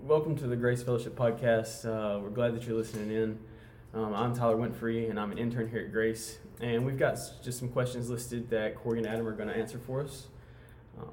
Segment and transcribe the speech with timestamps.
[0.00, 1.84] welcome to the Grace Fellowship Podcast.
[1.84, 3.38] Uh, we're glad that you're listening in.
[3.92, 6.38] Um, I'm Tyler Winfrey, and I'm an intern here at Grace.
[6.60, 9.78] And we've got just some questions listed that Corey and Adam are going to answer
[9.78, 10.28] for us.
[11.00, 11.10] Um,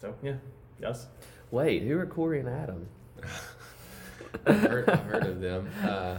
[0.00, 0.34] so, yeah,
[0.80, 1.06] yes.
[1.50, 2.86] Wait, who are Corey and Adam?
[4.46, 5.68] I've heard, I've heard of them.
[5.82, 6.18] Uh,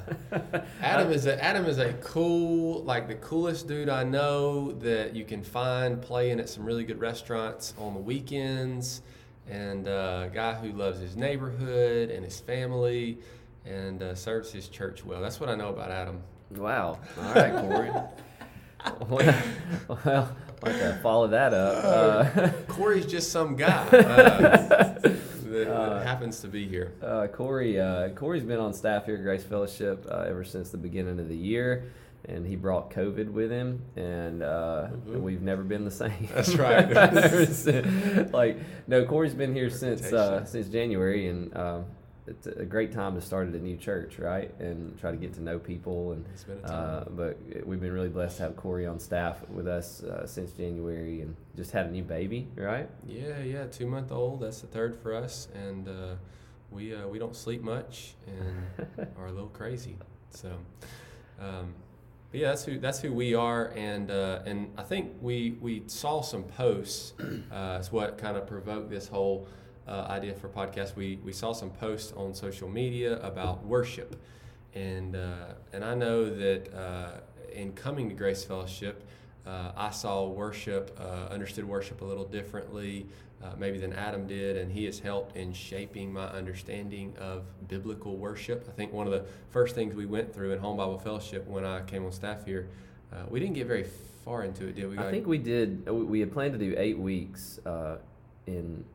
[0.81, 5.25] Adam is a, Adam is a cool, like the coolest dude I know that you
[5.25, 9.01] can find playing at some really good restaurants on the weekends,
[9.49, 13.19] and uh, a guy who loves his neighborhood and his family,
[13.65, 15.21] and uh, serves his church well.
[15.21, 16.21] That's what I know about Adam.
[16.51, 16.99] Wow.
[17.21, 17.91] All right, Corey.
[19.09, 19.43] well,
[20.05, 21.83] well, like to follow that up.
[21.83, 23.89] Uh, Corey's just some guy uh,
[24.99, 26.93] that, that happens to be here.
[27.01, 30.77] uh, Corey, uh, Corey's been on staff here at Grace Fellowship uh, ever since the
[30.77, 31.91] beginning of the year,
[32.25, 35.21] and he brought COVID with him, and uh, Mhm.
[35.21, 36.27] we've never been the same.
[36.33, 38.31] That's right.
[38.33, 41.85] Like, no, Corey's been here since uh, since January, and um,
[42.25, 44.57] it's a great time to start at a new church, right?
[44.59, 47.91] And try to get to know people and It's been a Uh, but we've been
[47.91, 51.87] really blessed to have Corey on staff with us uh, since January and just had
[51.87, 52.89] a new baby, right?
[53.05, 54.39] Yeah, yeah, two month old.
[54.41, 56.15] That's the third for us, and uh,
[56.71, 59.97] we uh, we don't sleep much and are a little crazy.
[60.29, 60.49] So,
[61.41, 61.73] um,
[62.33, 65.83] but yeah, that's who that's who we are, and uh, and I think we we
[65.85, 67.13] saw some posts.
[67.51, 69.47] Uh, is what kind of provoked this whole
[69.87, 70.95] uh, idea for podcast.
[70.95, 74.19] We we saw some posts on social media about worship,
[74.73, 77.19] and uh, and I know that uh,
[77.53, 79.07] in coming to Grace Fellowship.
[79.45, 83.07] Uh, I saw worship, uh, understood worship a little differently,
[83.43, 88.15] uh, maybe than Adam did, and he has helped in shaping my understanding of biblical
[88.15, 88.65] worship.
[88.69, 91.65] I think one of the first things we went through in Home Bible Fellowship when
[91.65, 92.69] I came on staff here,
[93.11, 93.85] uh, we didn't get very
[94.23, 94.97] far into it, did we?
[94.97, 95.83] I think we did.
[95.87, 97.97] uh, we- had planned to do eight weeks uh,
[98.47, 98.85] in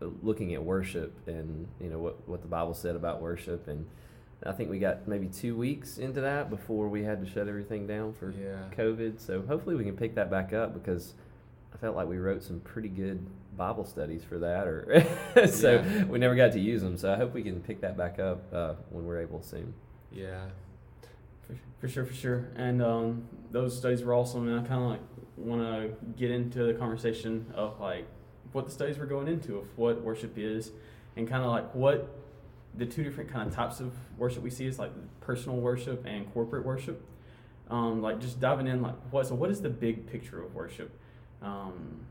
[0.00, 3.86] uh, looking at worship and you know what what the Bible said about worship, and
[4.44, 7.86] I think we got maybe two weeks into that before we had to shut everything
[7.86, 8.56] down for yeah.
[8.76, 9.20] COVID.
[9.20, 11.14] So hopefully we can pick that back up because
[11.74, 13.24] I felt like we wrote some pretty good
[13.56, 15.04] Bible studies for that, or
[15.46, 16.04] so Yeah.
[16.04, 16.96] we never got to use them.
[16.96, 19.74] So I hope we can pick that back up uh, when we're able soon.
[20.10, 20.46] Yeah.
[21.42, 22.48] For, for sure, for sure.
[22.56, 25.00] And um, those studies were awesome, and I kind of like
[25.36, 28.06] want to get into the conversation of like
[28.52, 30.70] what the studies were going into of what worship is,
[31.16, 32.14] and kind of like what
[32.74, 36.32] the two different kind of types of worship we see is like personal worship and
[36.32, 37.02] corporate worship.
[37.70, 40.90] Um, like just diving in, like what so what is the big picture of worship?
[41.42, 42.06] Um,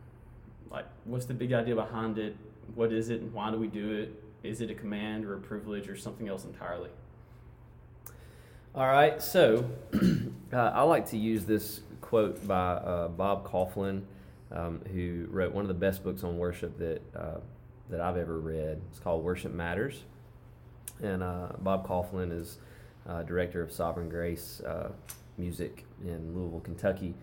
[0.69, 2.36] like what's the big idea behind it?
[2.75, 4.24] What is it, and why do we do it?
[4.44, 6.90] Is it a command or a privilege or something else entirely?
[8.74, 9.69] All right, so
[10.53, 14.03] uh, I like to use this quote by uh, Bob Kauflin,
[14.52, 17.40] um, who wrote one of the best books on worship that uh,
[17.90, 18.81] that I've ever read.
[18.90, 20.03] It's called Worship Matters,
[21.03, 22.59] and uh, Bob Kauflin is
[23.08, 24.92] uh, director of Sovereign Grace uh,
[25.38, 27.13] Music in Louisville, Kentucky,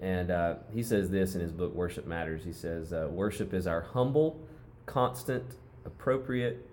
[0.00, 2.44] and uh, he says this in his book Worship Matters.
[2.44, 4.40] He says, uh, "Worship is our humble,
[4.86, 6.68] constant, appropriate,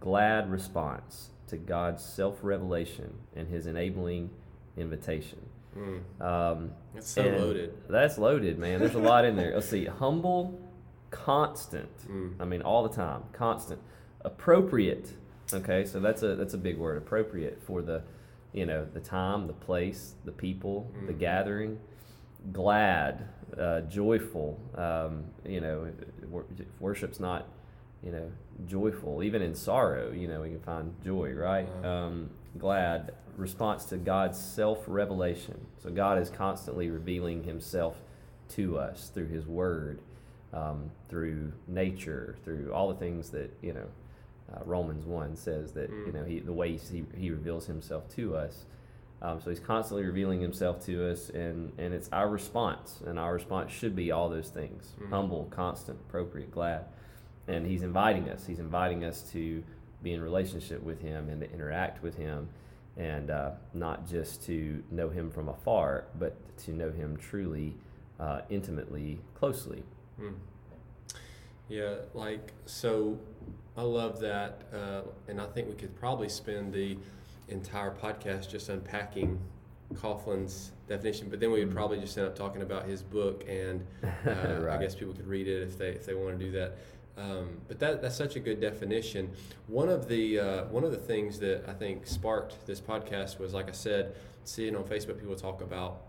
[0.00, 4.30] glad response." To God's self revelation and his enabling
[4.76, 5.38] invitation.
[5.76, 6.00] Mm.
[6.20, 7.74] Um, It's so loaded.
[7.88, 8.80] That's loaded, man.
[8.80, 9.52] There's a lot in there.
[9.54, 9.84] Let's see.
[9.84, 10.58] Humble,
[11.10, 11.90] constant.
[12.08, 12.34] Mm.
[12.40, 13.22] I mean, all the time.
[13.32, 13.80] Constant.
[14.24, 15.10] Appropriate.
[15.52, 16.96] Okay, so that's a that's a big word.
[16.96, 18.02] Appropriate for the,
[18.52, 21.18] you know, the time, the place, the people, the Mhm.
[21.18, 21.78] gathering.
[22.52, 23.26] Glad,
[23.58, 24.58] uh, joyful.
[24.76, 25.88] Um, you know,
[26.80, 27.46] worship's not,
[28.02, 28.30] you know,
[28.66, 29.22] joyful.
[29.22, 31.68] Even in sorrow, you know, we can find joy, right?
[31.84, 35.58] Um, glad response to God's self revelation.
[35.82, 37.96] So God is constantly revealing Himself
[38.50, 40.00] to us through His Word,
[40.52, 43.86] um, through nature, through all the things that you know.
[44.54, 46.14] Uh, Romans one says that you Mm.
[46.14, 48.66] know he the way he, he reveals Himself to us.
[49.24, 53.32] Um, so He's constantly revealing Himself to us, and and it's our response, and our
[53.34, 55.08] response should be all those things: Mhm.
[55.08, 56.84] humble, constant, appropriate, glad.
[57.48, 58.46] And He's inviting us.
[58.46, 59.64] He's inviting us to
[60.02, 62.48] be in relationship with Him and to interact with Him
[62.96, 67.74] and uh, not just to know him from afar, but to know him truly,
[68.20, 69.82] uh, intimately, closely.
[70.16, 70.34] Hmm.
[71.68, 73.18] Yeah, like so.
[73.76, 76.96] I love that, uh, and I think we could probably spend the
[77.48, 79.38] entire podcast just unpacking
[79.94, 81.28] Kauflin's definition.
[81.28, 81.74] But then we would Mhm.
[81.74, 83.86] probably just end up talking about his book, and
[84.26, 86.76] uh, I guess people could read it if they if they want to do that.
[87.16, 89.30] Um, but that that's such a good definition.
[89.68, 93.54] One of the uh, one of the things that I think sparked this podcast was,
[93.54, 96.02] like I said, seeing on Facebook people talk about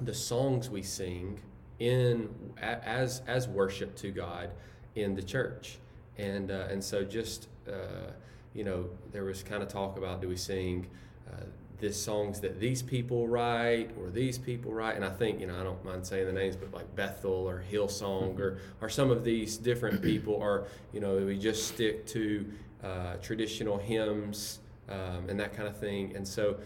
[0.00, 1.40] the songs we sing
[1.78, 2.28] in
[2.60, 4.50] as as worship to God
[4.94, 5.78] in the church,
[6.18, 8.10] and uh, and so just uh,
[8.54, 10.86] you know, there was kind of talk about do we sing
[11.30, 11.44] uh,
[11.78, 15.58] this songs that these people write or these people write, and I think you know
[15.58, 19.24] I don't mind saying the names, but like Bethel or Hillsong or or some of
[19.24, 22.46] these different people, or you know we just stick to
[22.82, 26.56] uh, traditional hymns um, and that kind of thing, and so.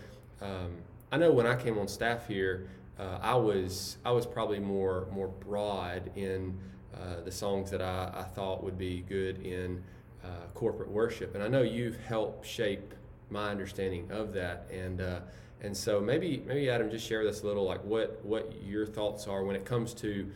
[0.43, 0.77] Um,
[1.13, 2.69] I know when I came on staff here,
[2.99, 6.59] uh, I was I was probably more more broad in
[6.95, 9.85] uh, the songs that I, I, thought would be good in
[10.27, 12.95] uh, corporate worship, and I know you've helped shape
[13.31, 15.21] my understanding of that, and uh,
[15.61, 18.87] and so maybe maybe Adam just share with us a little like what what your
[18.87, 20.31] thoughts are when it comes to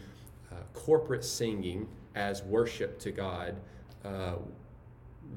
[0.53, 3.57] uh, corporate singing as worship to God.
[4.05, 4.37] Uh,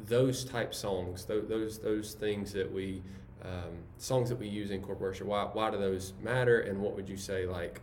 [0.06, 3.02] those type songs, those, those those things that we
[3.44, 5.28] um, songs that we use in corporate worship.
[5.28, 6.62] Why, why do those matter?
[6.62, 7.82] And what would you say, like,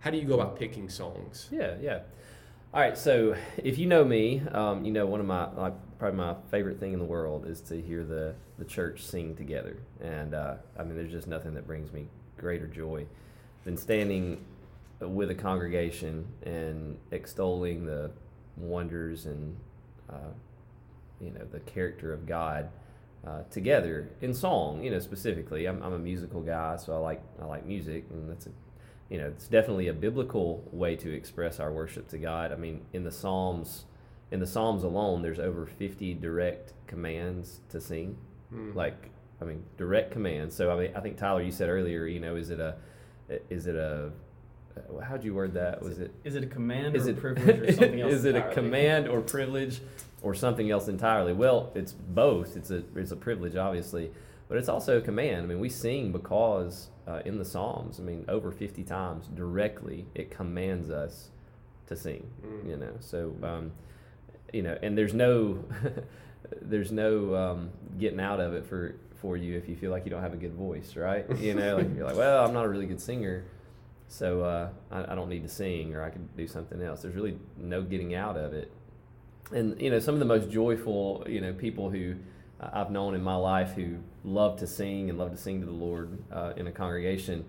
[0.00, 1.48] how do you go about picking songs?
[1.50, 2.00] Yeah, yeah.
[2.76, 6.18] All right, so if you know me, um, you know one of my like probably
[6.18, 10.34] my favorite thing in the world is to hear the the church sing together, and
[10.34, 12.06] uh, I mean there's just nothing that brings me
[12.36, 13.06] greater joy
[13.64, 14.44] than standing
[15.00, 18.10] with a congregation and extolling the
[18.58, 19.56] wonders and
[20.10, 20.34] uh,
[21.18, 22.68] you know the character of God
[23.26, 24.84] uh, together in song.
[24.84, 28.28] You know, specifically, I'm, I'm a musical guy, so I like I like music, and
[28.28, 28.50] that's a
[29.10, 32.52] you know it's definitely a biblical way to express our worship to God.
[32.52, 33.84] I mean, in the Psalms,
[34.30, 38.16] in the Psalms alone, there's over 50 direct commands to sing.
[38.52, 38.74] Mm.
[38.74, 39.10] Like,
[39.40, 40.54] I mean, direct commands.
[40.54, 42.76] So I mean, I think Tyler, you said earlier, you know, is it a
[43.50, 44.10] is it a
[45.02, 45.82] how'd you word that?
[45.82, 48.12] Was it is it a command is or it, privilege or something else?
[48.12, 49.80] is it a command or privilege
[50.22, 51.32] or something else entirely?
[51.32, 52.56] Well, it's both.
[52.56, 54.10] It's a it's a privilege, obviously,
[54.48, 55.42] but it's also a command.
[55.42, 60.06] I mean, we sing because uh, in the Psalms, I mean, over fifty times directly,
[60.14, 61.30] it commands us
[61.86, 62.26] to sing.
[62.44, 62.68] Mm.
[62.68, 63.72] You know, so um,
[64.52, 65.64] you know, and there's no
[66.62, 70.10] there's no um, getting out of it for for you if you feel like you
[70.10, 71.24] don't have a good voice, right?
[71.38, 73.44] You know, like you're like, well, I'm not a really good singer
[74.08, 77.02] so uh, I, I, don't need to sing or I could do something else.
[77.02, 78.72] There's really no getting out of it.
[79.52, 82.16] And you know, some of the most joyful you know people who
[82.60, 85.72] I've known in my life who love to sing and love to sing to the
[85.72, 87.44] Lord uh, in a congregation.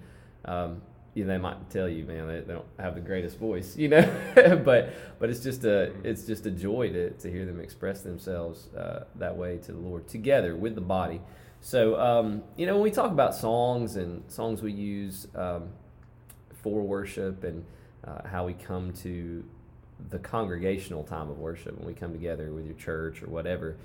[0.45, 0.81] Um,
[1.13, 3.87] you know, they might tell you, man, they, they don't have the greatest voice, you
[3.87, 4.01] know,
[4.65, 8.67] but but it's just a it's just a joy to, to hear them express themselves
[8.75, 11.21] uh, that way to the Lord together with the body.
[11.61, 15.27] So um, you know, when we talk about songs and songs we use.
[15.35, 15.69] Um,
[16.61, 17.65] for worship and
[18.05, 19.43] uh, how we come to
[20.09, 23.77] the congregational time of worship when we come together with your church or whatever.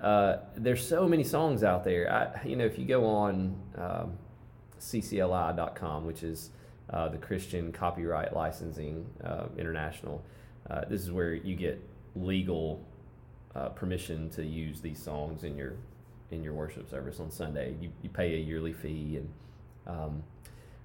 [0.00, 2.10] Uh, there's so many songs out there.
[2.10, 4.18] I, you know, if you go on um,
[4.80, 6.50] ccli.com, which is
[6.90, 10.24] uh, the Christian Copyright Licensing uh, International,
[10.70, 11.82] uh, this is where you get
[12.16, 12.84] legal
[13.54, 15.74] uh, permission to use these songs in your
[16.30, 17.74] in your worship service on Sunday.
[17.80, 19.28] You, you pay a yearly fee, and
[19.86, 20.22] um,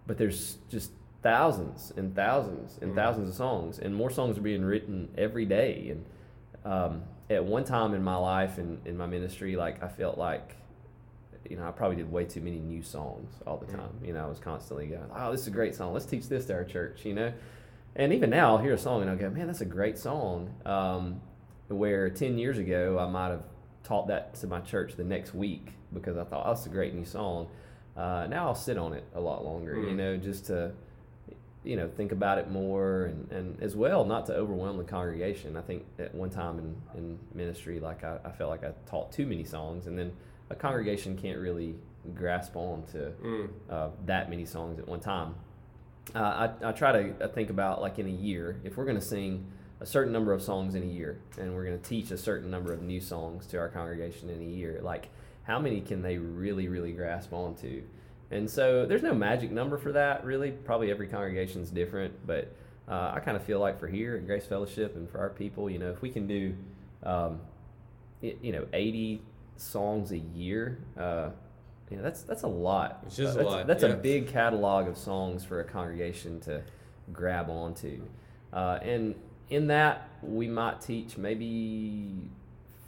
[0.08, 0.92] but there's just
[1.22, 3.00] thousands and thousands and mm-hmm.
[3.00, 5.90] thousands of songs, and more songs are being written every day.
[5.90, 6.06] And
[6.66, 10.56] um, at one time in my life and in my ministry, like I felt like,
[11.50, 13.76] you know, I probably did way too many new songs all the mm.
[13.76, 13.92] time.
[14.04, 15.94] You know, I was constantly going, "Oh, this is a great song.
[15.94, 17.34] Let's teach this to our church." You know,
[17.96, 20.54] and even now I'll hear a song and I'll go, "Man, that's a great song."
[20.66, 21.22] Um,
[21.68, 23.44] where ten years ago I might have
[23.84, 26.96] taught that to my church the next week because I thought, "Oh, that's a great
[26.96, 27.48] new song."
[27.96, 29.90] Uh, now I'll sit on it a lot longer, mm-hmm.
[29.90, 30.72] you know, just to
[31.66, 35.58] you know think about it more and, and as well not to overwhelm the congregation.
[35.58, 39.12] I think at one time in, in ministry like I, I felt like i taught
[39.12, 40.12] too many songs and then
[40.50, 41.76] a congregation can't really
[42.14, 43.50] grasp on to mm.
[43.70, 45.36] uh, that many songs at one time.
[46.14, 49.06] Uh, I, I try to think about like in a year if we're going to
[49.06, 49.46] sing
[49.80, 52.52] a certain number of songs in a year and we're going to teach a certain
[52.52, 55.10] number of new songs to our congregation in a year like
[55.44, 57.82] how many can they really really grasp onto
[58.32, 60.52] and so there's no magic number for that, really.
[60.52, 62.54] Probably every congregation is different, but
[62.88, 65.70] uh, I kind of feel like for here at Grace Fellowship and for our people,
[65.70, 66.56] you know, if we can do,
[67.04, 67.40] um,
[68.22, 69.22] you know, 80
[69.58, 71.30] songs a year, uh,
[71.90, 73.04] you know, that's that's a lot.
[73.06, 73.68] It's just uh, that's, a lot.
[73.68, 73.90] That's yeah.
[73.90, 76.64] a big catalog of songs for a congregation to
[77.14, 78.02] grab onto,
[78.52, 79.14] uh, and
[79.52, 82.32] in that we might teach maybe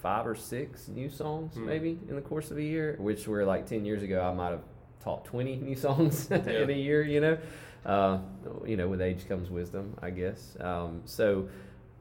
[0.01, 1.67] five or six new songs, hmm.
[1.67, 2.95] maybe in the course of a year.
[2.99, 4.63] Which were like ten years ago, I might have
[5.03, 6.37] taught 20 new songs yeah.
[6.37, 7.37] in a year, you know.
[7.85, 8.19] Uh,
[8.65, 10.57] you know, with age comes wisdom, I guess.
[10.59, 11.47] Um, so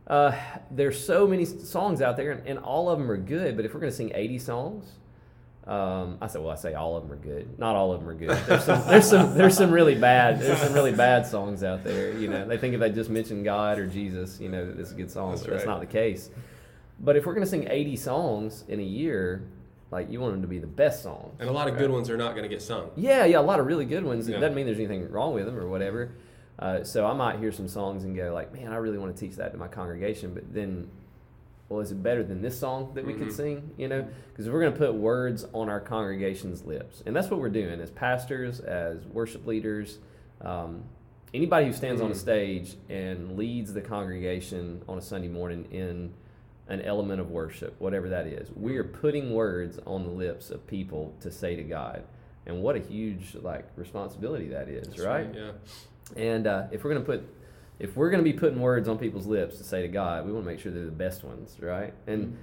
[0.09, 0.37] uh,
[0.71, 3.55] there's so many songs out there, and, and, all of them are good.
[3.55, 4.87] But if we're going to sing 80 songs,
[5.67, 7.59] um, I said, well, I say all of them are good.
[7.59, 8.31] Not all of them are good.
[8.47, 12.17] There's some, there's some, there's some really bad, there's some really bad songs out there.
[12.17, 14.93] You know, they think if they just mention God or Jesus, you know, that it's
[14.93, 15.31] a good song.
[15.31, 15.57] That's, but right.
[15.57, 16.31] that's not the case.
[17.01, 19.43] But if we're gonna sing 80 songs in a year,
[19.91, 21.37] like you want them to be the best songs.
[21.39, 22.91] And a lot of good ones are not going to get sung.
[22.97, 24.29] Yeah, yeah, a lot of really good ones.
[24.29, 26.11] It doesn't mean there's anything wrong with them or whatever.
[26.59, 29.21] Uh, so I might hear some songs and go like, man, I really want to
[29.21, 30.33] teach that to my congregation.
[30.35, 30.89] But then,
[31.69, 33.33] well, is it better than this song that we could Mhm.
[33.33, 33.71] sing?
[33.77, 37.41] You know, because we're going to put words on our congregation's lips, and that's what
[37.41, 39.99] we're doing as pastors, as worship leaders.
[40.41, 40.85] Um,
[41.35, 42.19] anybody who stands on a Mhm.
[42.19, 46.13] stage and leads the congregation on a Sunday morning in
[46.69, 48.49] an element of worship, whatever that is.
[48.55, 52.05] We are putting words on the lips of people to say to God.
[52.47, 55.29] And what a huge like responsibility that is, That's right?
[55.35, 55.53] Yeah.
[56.17, 57.25] And uh, if we're gonna put,
[57.79, 60.45] if we're gonna be putting words on people's lips to say to God, we want
[60.45, 61.93] to make sure they're the best ones, right?
[62.07, 62.37] And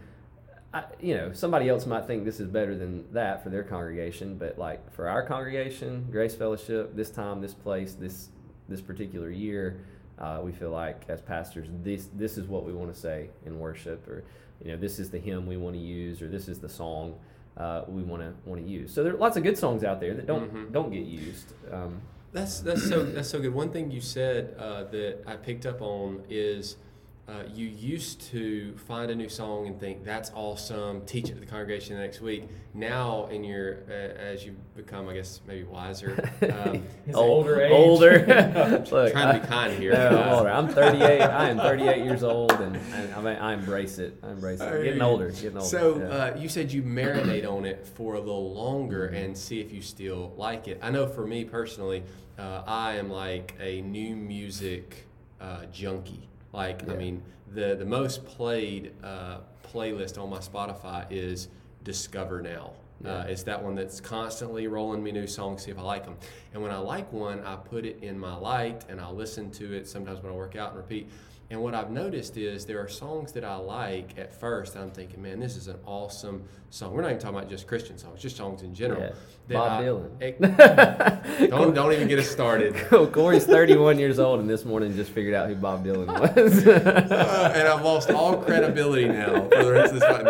[0.74, 4.38] I, you know, somebody else might think this is better than that for their congregation,
[4.38, 8.30] but like for our congregation, Grace Fellowship, this time, this place, this
[8.68, 9.82] this particular year,
[10.20, 13.60] uh, we feel like as pastors, this this is what we want to say in
[13.60, 14.24] worship, or
[14.64, 17.16] you know, this is the hymn we want to use, or this is the song
[17.58, 18.94] uh, we want to want to use.
[18.94, 20.72] So there are lots of good songs out there that don't Mhm.
[20.72, 21.54] don't get used.
[21.72, 22.02] Um,
[22.32, 23.54] That's that's so that's so good.
[23.54, 26.78] One thing you said uh, that I picked up on is
[27.26, 31.06] uh, you used to find a new song and think that's awesome.
[31.06, 32.50] Teach it to the congregation the next week.
[32.74, 36.30] Now, in your uh, as you become, I guess maybe wiser.
[36.54, 37.72] Um, older age.
[37.72, 38.84] older.
[38.92, 39.94] Look, trying to be kind here.
[39.94, 40.50] No, I'm older.
[40.52, 41.22] I'm 38.
[41.22, 44.18] I am 38 years old, and, and I, mean, I embrace it.
[44.22, 44.84] I embrace it.
[44.84, 45.32] Getting older.
[45.32, 45.66] Getting older.
[45.66, 46.06] So yeah.
[46.06, 49.82] uh, you said you marinate on it for a little longer and see if you
[49.82, 50.80] still like it.
[50.82, 52.04] I know for me personally,
[52.38, 55.08] uh, I am like a new music
[55.42, 56.30] uh, junkie.
[56.54, 57.22] Like I mean,
[57.54, 59.40] the the most played uh,
[59.74, 61.50] playlist on my Spotify is
[61.84, 62.74] Discover Now.
[63.04, 66.16] Uh, it's that one that's constantly rolling me new songs, see if I like them.
[66.54, 69.74] And when I like one, I put it in my light and I'll listen to
[69.74, 71.10] it sometimes when I work out and repeat.
[71.50, 74.76] And what I've noticed is there are songs that I like at first.
[74.76, 76.94] I'm thinking, man, this is an awesome song.
[76.94, 79.02] We're not even talking about just Christian songs, just songs in general.
[79.02, 79.12] Yeah.
[79.50, 81.50] that Bob I- Dylan.
[81.50, 82.76] Don't don't even get us started.
[83.12, 86.66] Corey's 31 years old, and this morning just figured out who Bob Dylan was.
[86.66, 90.24] Uh, and I've lost all credibility now for the rest of this fight.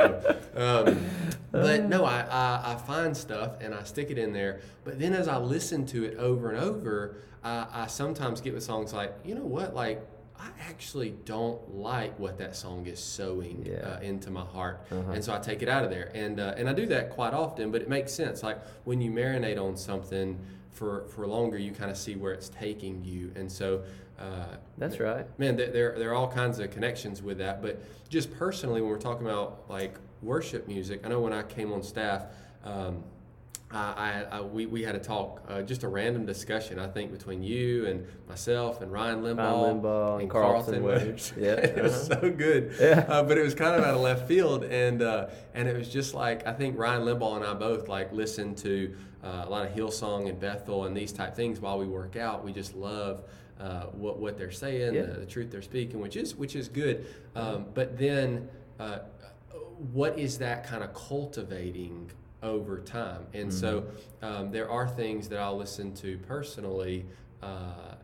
[0.55, 0.86] No.
[0.88, 1.05] Um,
[1.51, 4.62] but no, I, I, I find stuff and I stick it in there.
[4.84, 8.63] But then as I listen to it over and over, I, I sometimes get with
[8.63, 10.01] songs like, you know what, like
[10.43, 13.88] I actually don't like what that song is sowing Yeah.
[13.88, 15.12] uh, into my heart, Uh-huh.
[15.12, 16.12] and so I take it out of there.
[16.13, 18.43] And uh, and I do that quite often, but it makes sense.
[18.43, 20.38] Like when you marinate on something
[20.71, 23.83] for for longer, you kind of see where it's taking you, and so.
[24.19, 24.45] Uh,
[24.77, 25.25] That's right.
[25.39, 28.89] man there, there, there are all kinds of connections with that but just personally when
[28.91, 32.25] we're talking about like worship music i know when i came on staff
[32.63, 33.03] um,
[33.75, 37.42] I, I, we, we had a talk uh, just a random discussion i think between
[37.42, 41.34] you and myself and ryan limbaugh, Ryan Limbaugh and Carlton Withers.
[41.38, 42.22] Yeah, it was uh-huh.
[42.22, 43.06] so good Yeah.
[43.08, 45.89] uh, but it was kind of out of left field and uh, and it was
[45.89, 49.65] just like i think ryan limbaugh and i both like listened to uh, a lot
[49.65, 53.24] of hillsong and bethel and these type things while we work out we just love
[53.60, 55.03] uh, what what they're saying, Yeah.
[55.03, 57.06] the, the truth they're speaking, which is which is good.
[57.36, 58.50] Um, but then,
[58.80, 59.00] uh,
[59.94, 62.12] what is that kind of cultivating
[62.43, 63.25] over time?
[63.33, 63.85] And so,
[64.21, 67.05] um, there are things that I'll listen to personally
[67.41, 67.95] uh,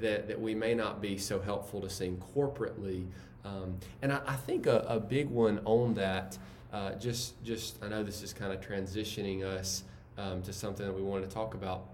[0.00, 3.06] that that we may not be so helpful to sing corporately.
[3.44, 6.38] Um, and I, I think a, a big one on that,
[6.72, 9.84] uh, just just I know this is kind of transitioning us
[10.16, 11.88] um, to something that we wanted to talk about.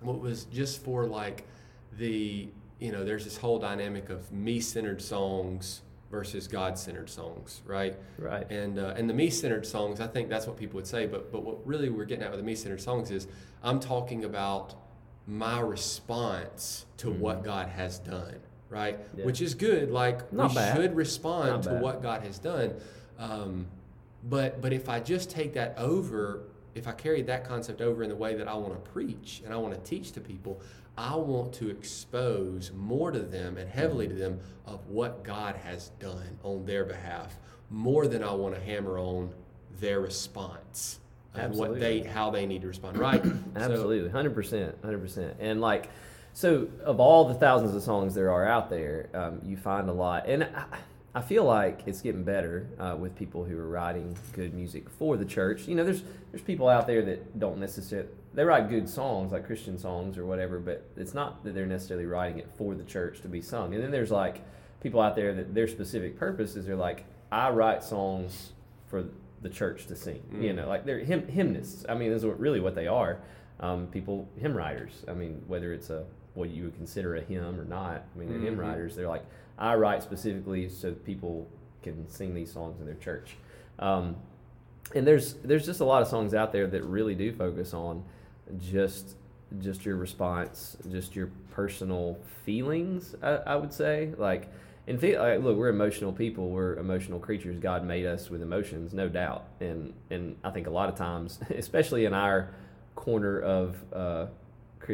[0.00, 1.44] What was just for like
[1.98, 7.96] the you know there's this whole dynamic of me-centered songs versus God-centered songs, right?
[8.18, 8.50] Right.
[8.50, 11.06] And uh, and the me-centered songs, I think that's what people would say.
[11.06, 13.26] But but what really we're getting at with the me-centered songs is
[13.62, 14.74] I'm talking about
[15.26, 18.36] my response to what God has done,
[18.70, 18.98] right?
[19.16, 19.26] Yeah.
[19.26, 19.90] Which is good.
[19.90, 20.76] Like Not we bad.
[20.76, 21.82] should respond Not to bad.
[21.82, 22.74] what God has done.
[23.18, 23.66] Um,
[24.24, 26.44] but but if I just take that over,
[26.74, 29.52] if I carry that concept over in the way that I want to preach and
[29.52, 30.60] I want to teach to people,
[30.96, 35.90] I want to expose more to them and heavily to them of what God has
[36.00, 37.38] done on their behalf,
[37.70, 39.32] more than I want to hammer on
[39.80, 40.98] their response
[41.34, 42.98] and what they how they need to respond.
[42.98, 43.22] Right?
[43.56, 45.36] Absolutely, hundred percent, hundred percent.
[45.38, 45.88] And like,
[46.32, 49.92] so of all the thousands of songs there are out there, um, you find a
[49.92, 50.78] lot, and I,
[51.18, 55.16] I feel like it's getting better uh, with people who are writing good music for
[55.16, 55.66] the church.
[55.66, 59.44] You know, there's there's people out there that don't necessarily they write good songs like
[59.44, 63.20] Christian songs or whatever, but it's not that they're necessarily writing it for the church
[63.22, 63.74] to be sung.
[63.74, 64.42] And then there's like
[64.80, 68.52] people out there that their specific purpose is they're like, I write songs
[68.86, 69.04] for
[69.42, 70.22] the church to sing.
[70.32, 70.54] You Mm.
[70.56, 71.84] know, like they're hymn, hymnists.
[71.88, 73.18] I mean, that's what, really what they are.
[73.58, 75.04] Um, people, hymn writers.
[75.08, 76.04] I mean, whether it's a
[76.38, 78.04] what you would consider a hymn or not.
[78.14, 78.60] I mean, they're hymn Mhm.
[78.60, 78.94] writers.
[78.96, 79.24] They're like,
[79.58, 81.46] I write specifically so people
[81.82, 83.36] can sing these songs in their church.
[83.78, 84.16] Um,
[84.94, 88.04] and there's there's just a lot of songs out there that really do focus on
[88.58, 89.16] just
[89.58, 93.14] just your response, just your personal feelings.
[93.22, 94.48] I, I would say like.
[94.86, 96.48] And feel, like, look, we're emotional people.
[96.48, 97.58] We're emotional creatures.
[97.58, 99.44] God made us with emotions, no doubt.
[99.60, 102.54] And and I think a lot of times, especially in our
[102.94, 104.26] corner of uh,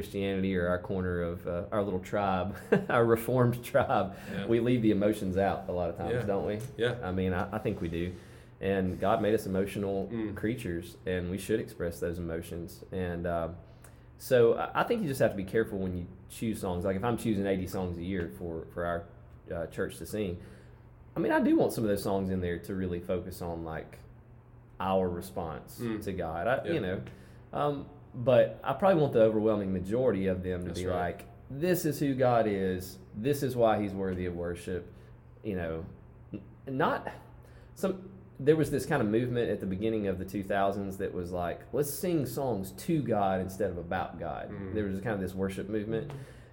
[0.04, 2.56] Christianity or our corner of uh, our little tribe,
[2.88, 4.46] our Reformed tribe, Yeah.
[4.48, 6.22] we leave the emotions out a lot of times, Yeah.
[6.26, 6.58] don't we?
[6.76, 6.96] Yeah.
[7.00, 8.12] I mean, I, I think we do.
[8.60, 10.34] And God made us emotional Mm.
[10.34, 12.82] creatures, and we should express those emotions.
[12.90, 13.54] And um,
[14.18, 16.84] so I- I think you just have to be careful when you choose songs.
[16.84, 19.04] Like if I'm choosing 80 songs a year for, for our
[19.54, 20.38] uh, church to sing,
[21.16, 23.62] I mean, I do want some of those songs in there to really focus on
[23.64, 23.98] like
[24.80, 26.02] our response Mm.
[26.02, 26.48] to God.
[26.48, 26.72] I, Yeah.
[26.72, 27.00] You know,
[27.52, 31.00] um, but I probably want the overwhelming majority of them to That's be right.
[31.00, 32.98] like, this is who God is.
[33.16, 34.92] This is why He's worthy of worship.
[35.42, 37.08] You know, not
[37.74, 38.10] some.
[38.40, 41.60] There was this kind of movement at the beginning of the 2000s that was like,
[41.72, 44.50] let's sing songs to God instead of about God.
[44.50, 44.74] Mm.
[44.74, 46.10] There was kind of this worship movement.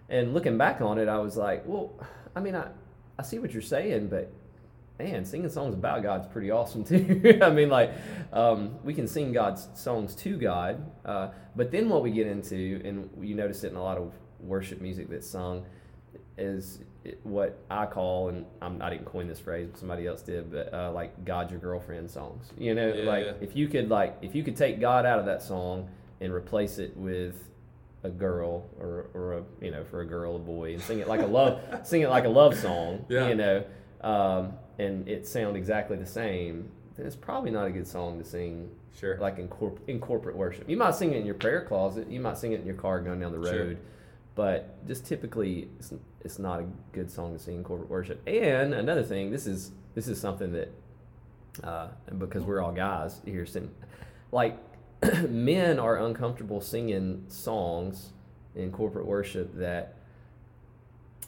[0.07, 1.91] And looking back on it, I was like, well,
[2.35, 2.67] I mean, I,
[3.17, 4.31] I see what you're saying, but
[5.03, 7.39] man, singing songs about God's pretty awesome too.
[7.41, 7.91] I mean, like,
[8.33, 12.81] um, we can sing God's songs to God, uh, but then what we get into,
[12.85, 15.65] and you notice it in a lot of worship music that's sung,
[16.37, 16.79] is
[17.23, 20.73] what I call, and I'm, I didn't coin this phrase, but somebody else did, but
[20.73, 22.51] uh, like God's your girlfriend songs.
[22.57, 23.31] You know, Yeah, like yeah.
[23.41, 25.89] if you could like if you could take God out of that song
[26.19, 27.35] and replace it with
[28.03, 31.07] a girl or, or a you know for a girl a boy and sing it
[31.07, 33.27] like a love sing it like a love song Yeah.
[33.29, 33.63] you know
[34.01, 38.25] um, and it sound exactly the same then it's probably not a good song to
[38.25, 38.69] sing
[38.99, 39.17] Sure.
[39.19, 42.19] like in, corp- in corporate worship you might sing it in your prayer closet you
[42.19, 43.59] might sing it in your car going down the Sure.
[43.67, 43.77] road
[44.35, 45.93] but just typically it's,
[46.25, 49.71] it's not a good song to sing in corporate worship and another thing this is
[49.95, 50.73] this is something that
[51.63, 53.71] uh, because we're all guys here sitting
[54.31, 54.57] like
[55.29, 58.11] men are uncomfortable singing songs
[58.55, 59.95] in corporate worship that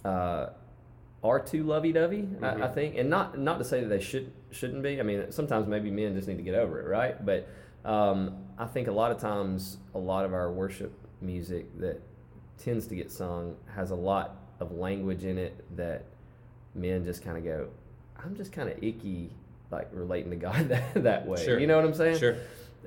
[0.06, 0.48] uh,
[1.24, 2.28] are too lovey-dovey.
[2.42, 2.74] I, I Mhm.
[2.74, 5.00] think, and not not to say that they should shouldn't be.
[5.00, 7.24] I mean, sometimes maybe men just need to get over it, right?
[7.26, 7.48] But
[7.86, 12.02] um, I think a lot of times, a lot of our worship music that
[12.58, 16.04] tends to get sung has a lot of language in it that
[16.76, 17.68] men just kind of go,
[18.24, 19.32] "I'm just kind of icky."
[19.72, 21.58] Like relating to God that, that way, Sure.
[21.60, 22.20] you know what I'm saying?
[22.20, 22.36] Sure.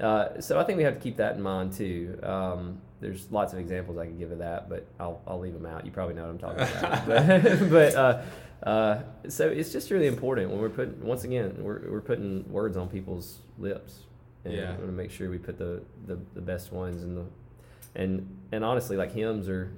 [0.01, 2.17] Uh, so I think we have to keep that in mind too.
[2.23, 5.67] Um, there's lots of examples I could give of that, but I'll, I'll leave them
[5.67, 5.85] out.
[5.85, 7.07] You probably know what I'm talking about.
[7.07, 8.23] but but uh,
[8.69, 12.77] uh, so it's just really important when we're putting once again we're, we're putting words
[12.77, 14.01] on people's lips,
[14.45, 14.71] and Yeah.
[14.73, 17.25] we want to make sure we put the, the, the best ones in the
[17.95, 19.71] and and honestly like hymns are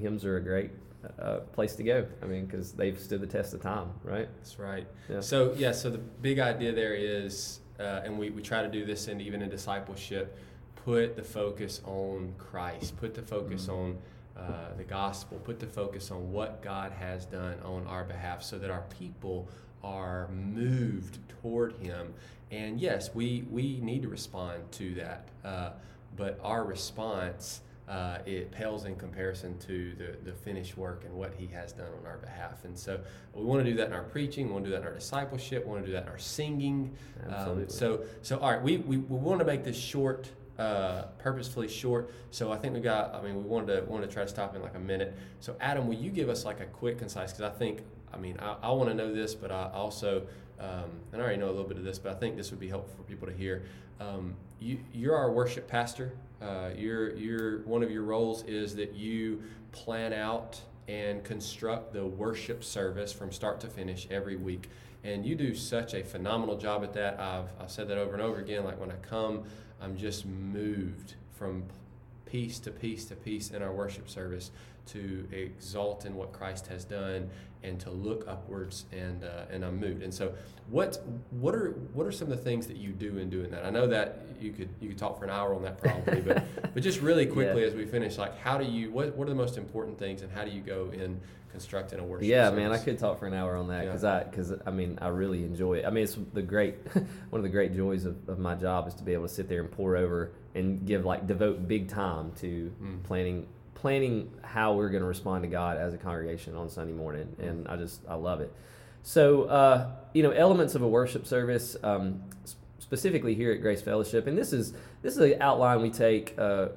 [0.00, 0.70] hymns are a great
[1.18, 2.06] uh, place to go.
[2.22, 4.28] I mean because they've stood the test of time, right?
[4.38, 4.86] That's right.
[5.08, 5.20] Yeah.
[5.20, 8.84] So yeah, so the big idea there is, uh, and we, we try to do
[8.84, 10.38] this in even in discipleship,
[10.84, 13.72] put the focus on Christ, put the focus Mm-hmm.
[13.72, 13.98] on
[14.36, 18.58] uh, the gospel, put the focus on what God has done on our behalf, so
[18.58, 19.48] that our people
[19.84, 22.12] are moved toward Him.
[22.50, 25.70] And yes, we we need to respond to that, uh,
[26.16, 27.60] but our response.
[27.86, 31.90] Uh, it pales in comparison to the, the finished work and what he has done
[32.00, 32.64] on our behalf.
[32.64, 32.98] And so
[33.34, 34.94] we want to do that in our preaching, we want to do that in our
[34.94, 36.96] discipleship, we want to do that in our singing.
[37.26, 37.74] Um, Absolutely.
[37.74, 42.12] so, so all right, we, we, we want to make this short, uh, purposefully short.
[42.30, 44.54] So I think we got, I mean, we wanted to, wanted to try to stop
[44.54, 45.14] in like a minute.
[45.40, 48.36] So Adam, will you give us like a quick, concise, because I think, I mean,
[48.40, 50.22] I, I want to know this, but I also,
[50.60, 52.60] um, and I already know a little bit of this, but I think this would
[52.60, 53.64] be helpful for people to hear.
[54.00, 56.12] Um, you, you're our worship pastor.
[56.40, 62.04] Uh, your, your, one of your roles is that you plan out and construct the
[62.04, 64.68] worship service from start to finish every week.
[65.02, 67.18] And you do such a phenomenal job at that.
[67.18, 68.64] I've, I've said that over and over again.
[68.64, 69.44] Like when I come,
[69.84, 71.64] I'm just moved from
[72.24, 74.50] piece to piece to piece in our worship service
[74.86, 77.30] to exalt in what Christ has done
[77.62, 80.02] and to look upwards and uh, and I'm moved.
[80.02, 80.34] And so
[80.70, 83.64] what what are what are some of the things that you do in doing that?
[83.64, 86.44] I know that you could you could talk for an hour on that probably, but
[86.74, 87.68] but just really quickly Yeah.
[87.68, 90.30] as we finish, like how do you what what are the most important things and
[90.30, 91.18] how do you go in
[91.50, 92.26] constructing a worship?
[92.26, 93.90] Yeah, man, I could talk for an hour on that Yeah.
[93.90, 95.86] because I because I mean I really enjoy it.
[95.86, 96.76] I mean it's the great
[97.30, 99.48] one of the great joys of, of my job is to be able to sit
[99.48, 103.02] there and pour over and give like devote big time to Mm.
[103.04, 107.34] planning planning how we're going to respond to God as a congregation on Sunday morning,
[107.38, 108.52] and I just I love it.
[109.02, 111.76] So uh, you know elements of a worship service.
[111.82, 112.22] Um,
[112.80, 116.42] Specifically here at Grace Fellowship, and this is this is an outline we take uh,
[116.42, 116.68] uh,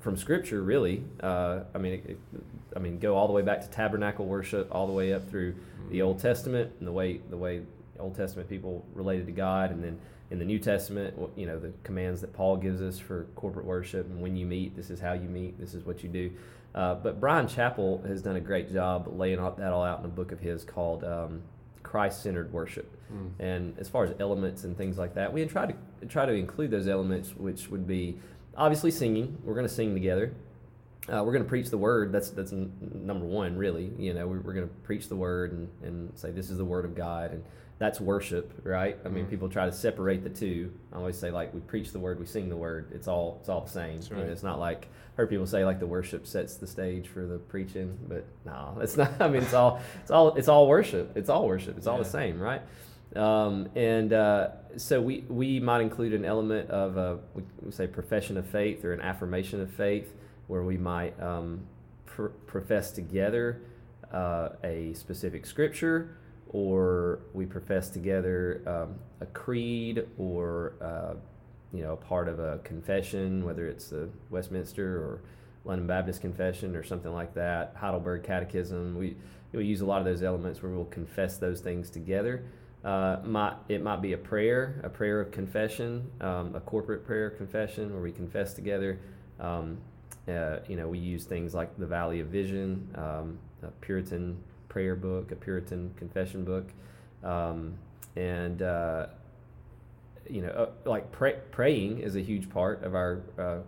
[0.00, 0.62] from Scripture.
[0.62, 2.18] Really, uh, I mean, it,
[2.74, 5.54] I mean, go all the way back to tabernacle worship, all the way up through
[5.90, 7.60] the Old Testament and the way the way
[7.98, 10.00] Old Testament people related to God, and then
[10.30, 14.06] in the New Testament, you know, the commands that Paul gives us for corporate worship,
[14.06, 16.30] and when you meet, this is how you meet, this is what you do.
[16.72, 20.04] Uh, but Bryan Chapell has done a great job laying out, that all out in
[20.04, 21.42] a book of his called um,
[21.82, 22.96] Christ-centered worship.
[23.12, 23.30] Mm.
[23.40, 25.74] And as far as elements and things like that, we try to
[26.06, 28.18] try to include those elements, which would be
[28.56, 29.36] obviously singing.
[29.42, 30.32] We're going to sing together.
[31.08, 32.12] Uh, we're going to preach the word.
[32.12, 33.90] That's that's n- number one, really.
[33.98, 36.64] You know, we're, we're going to preach the word and, and say this is the
[36.64, 37.42] word of God, and
[37.80, 38.96] that's worship, right?
[39.06, 39.30] I mean, Mhm.
[39.30, 40.70] people try to separate the two.
[40.92, 42.92] I always say like we preach the word, we sing the word.
[42.92, 43.96] It's all it's all the same.
[43.96, 46.66] That's You know, it's not like I heard people say like the worship sets the
[46.66, 49.12] stage for the preaching, but no, it's not.
[49.20, 51.16] I mean, it's all it's all it's all worship.
[51.16, 51.78] It's all worship.
[51.78, 52.60] It's all the same, right?
[53.16, 57.88] Um, and uh, so we, we might include an element of a, we, we say
[57.88, 60.14] profession of faith or an affirmation of faith,
[60.46, 61.62] where we might um,
[62.06, 63.62] pr- profess together
[64.12, 66.18] uh, a specific scripture,
[66.52, 71.14] or we profess together um, a creed, or uh,
[71.72, 75.22] you know a part of a confession, whether it's the Westminster or
[75.64, 78.96] London Baptist Confession or something like that, Heidelberg Catechism.
[78.96, 79.16] We
[79.52, 82.44] we use a lot of those elements where we'll confess those things together.
[82.84, 87.26] Uh, might it might be a prayer, a prayer of confession, um, a corporate prayer
[87.28, 88.98] of confession where we confess together.
[89.38, 89.78] Um,
[90.28, 93.38] uh, you know, we use things like the Valley of Vision, um,
[93.80, 94.36] Puritan
[94.70, 96.70] prayer book, a Puritan confession book,
[97.22, 97.74] um,
[98.16, 99.08] and uh,
[100.30, 103.58] you know, uh, like pray, praying is a huge part of our uh,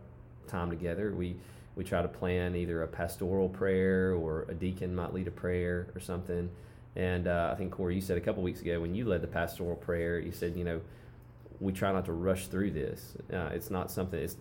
[0.49, 1.13] time together.
[1.15, 1.37] We
[1.77, 5.89] we try to plan either a pastoral prayer or a deacon might lead a prayer
[5.95, 6.51] or something.
[6.97, 9.27] And uh, I think Corey, you said a couple weeks ago when you led the
[9.27, 10.81] pastoral prayer, you said, you know,
[11.61, 13.17] we try not to rush through this.
[13.33, 14.21] Uh, it's not something.
[14.21, 14.37] It's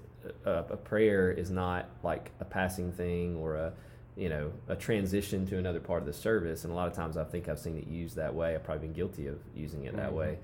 [0.46, 3.74] a, a prayer is not like a passing thing or a
[4.22, 6.64] you know a transition to another part of the service.
[6.64, 8.54] And a lot of times I think I've seen it used that way.
[8.54, 10.16] I've probably been guilty of using it that Mhm.
[10.16, 10.38] way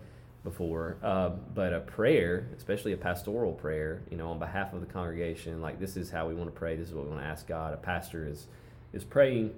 [0.44, 0.98] before.
[1.04, 5.62] Uh, but a prayer, especially a pastoral prayer, you know, on behalf of the congregation,
[5.62, 6.76] like this is how we want to pray.
[6.76, 7.74] This is what we want to ask God.
[7.74, 8.48] A pastor is
[8.94, 9.54] is praying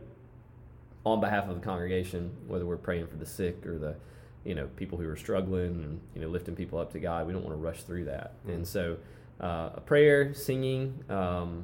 [1.05, 3.95] on behalf of the congregation, whether we're praying for the sick or the
[4.43, 7.25] you know people who are struggling and you know lifting people up to God.
[7.25, 8.33] We don't want to rush through that.
[8.45, 8.53] Mm.
[8.55, 8.97] And so
[9.39, 11.63] uh, a prayer, singing, um,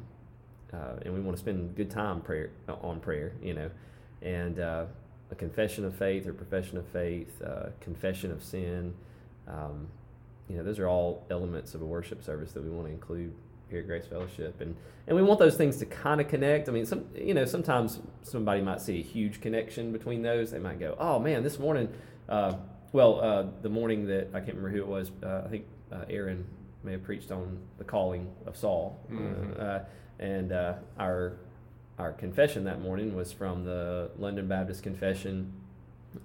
[0.74, 3.34] uh, and we want to spend good time prayer on prayer.
[3.42, 3.70] You know,
[4.22, 4.86] and uh,
[5.32, 8.94] a confession of faith or profession of faith, uh, confession of sin.
[9.48, 9.88] Um,
[10.50, 13.34] you know, those are all elements of a worship service that we want to include
[13.70, 14.76] here at Grace Fellowship, and
[15.08, 16.70] and we want those things to kind of connect.
[16.70, 20.52] I mean, some you know sometimes somebody might see a huge connection between those.
[20.52, 21.90] They might go, "Oh man, this morning."
[22.30, 22.56] Uh,
[22.92, 25.12] well, uh, the morning that I can't remember who it was.
[25.22, 26.46] Uh, I think uh, Aaron
[26.84, 29.60] may have preached on the calling of Saul, Mhm.
[29.60, 29.80] uh,
[30.20, 31.34] and uh, our
[31.98, 35.52] our confession that morning was from the London Baptist Confession,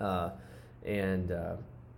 [0.00, 0.30] uh,
[0.84, 1.56] and uh,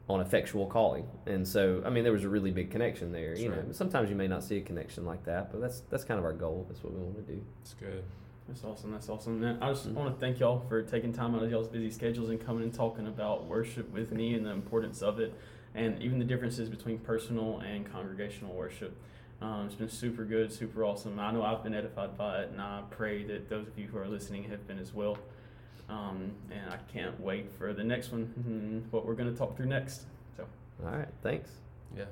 [0.09, 1.07] on effectual calling.
[1.27, 3.31] And so, I mean, there was a really big connection there.
[3.31, 6.05] That's you know, sometimes you may not see a connection like that, but that's that's
[6.05, 6.67] kind of our goal.
[6.69, 7.43] That's what we want to do.
[7.61, 8.05] That's good.
[8.49, 8.91] That's awesome.
[8.91, 9.43] That's awesome.
[9.43, 9.95] And I just Mhm.
[9.95, 12.75] want to thank y'all for taking time out of y'all's busy schedules and coming and
[12.75, 15.33] talking about worship with me and the importance of it,
[15.75, 18.95] and even the differences between personal and congregational worship.
[19.43, 21.19] Um, it's been super good, super awesome.
[21.19, 23.99] I know I've been edified by it, and I pray that those of you who
[23.99, 25.19] are listening have been as well.
[25.89, 29.67] Um, and I can't wait for the next one, what we're going to talk through
[29.67, 30.03] next.
[30.37, 30.47] So,
[30.85, 31.51] All right, thanks.
[31.97, 32.05] Yeah.